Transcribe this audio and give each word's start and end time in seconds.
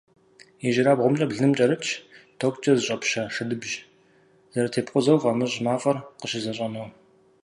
ИжьырабгъумкӀэ 0.67 1.25
блыным 1.29 1.53
кӀэрытщ 1.57 1.89
токкӀэ 2.39 2.71
зыщӀэпщэ 2.77 3.23
шэдыбжь– 3.33 3.75
зэрытепкъузэу 4.53 5.21
фӀамыщӀ 5.21 5.61
мафӀэр 5.65 5.97
къыщызэщӀэнэу. 6.19 6.87